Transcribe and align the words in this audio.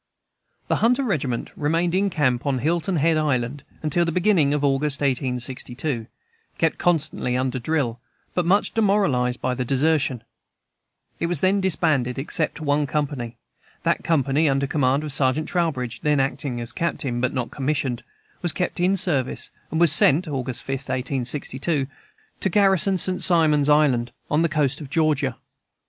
The 0.67 0.77
"Hunter 0.77 1.03
Regiment" 1.03 1.51
remained 1.55 1.93
in 1.93 2.09
camp 2.09 2.47
on 2.47 2.57
Hilton 2.57 2.95
Head 2.95 3.17
Island 3.17 3.63
until 3.83 4.03
the 4.03 4.11
beginning 4.11 4.51
of 4.51 4.63
August, 4.63 4.99
1862, 5.01 6.07
kept 6.57 6.79
constantly 6.79 7.37
under 7.37 7.59
drill, 7.59 7.99
but 8.33 8.43
much 8.43 8.73
demoralized 8.73 9.39
by 9.41 9.53
desertion. 9.53 10.23
It 11.19 11.27
was 11.27 11.41
then 11.41 11.61
disbanded, 11.61 12.17
except 12.17 12.59
one 12.59 12.87
company. 12.87 13.37
That 13.83 14.03
company, 14.03 14.49
under 14.49 14.65
command 14.65 15.03
of 15.03 15.11
Sergeant 15.11 15.47
Trowbridge, 15.47 16.01
then 16.01 16.19
acting 16.19 16.59
as 16.59 16.71
Captain, 16.71 17.21
but 17.21 17.31
not 17.31 17.51
commissioned, 17.51 18.01
was 18.41 18.53
kept 18.53 18.79
in 18.79 18.97
service, 18.97 19.51
and 19.69 19.79
was 19.79 19.91
sent 19.91 20.27
(August 20.27 20.63
5, 20.63 20.77
1862) 20.79 21.85
to 22.39 22.49
garrison 22.49 22.97
St. 22.97 23.21
Simon's 23.21 23.69
Island, 23.69 24.13
on 24.31 24.41
the 24.41 24.49
coast 24.49 24.81
of 24.81 24.89
Georgia. 24.89 25.37